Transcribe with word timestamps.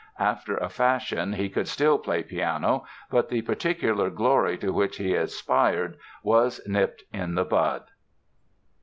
After 0.17 0.57
a 0.57 0.67
fashion 0.67 1.33
he 1.33 1.47
could 1.47 1.67
still 1.67 1.99
play 1.99 2.23
piano; 2.23 2.85
but 3.11 3.29
the 3.29 3.43
particular 3.43 4.09
glory 4.09 4.57
to 4.57 4.73
which 4.73 4.97
he 4.97 5.13
aspired 5.13 5.95
was 6.23 6.59
nipped 6.67 7.03
in 7.13 7.35
the 7.35 7.45
bud. 7.45 7.83